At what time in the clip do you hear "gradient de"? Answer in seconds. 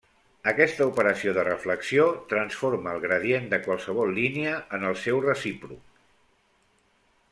3.05-3.61